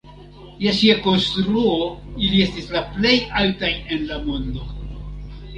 Je 0.61 0.71
sia 0.77 0.95
konstruo, 1.07 1.75
ili 2.29 2.41
estis 2.47 2.73
la 2.77 2.83
plej 2.97 3.15
altaj 3.43 3.73
en 3.97 4.11
la 4.13 4.21
mondo. 4.29 4.67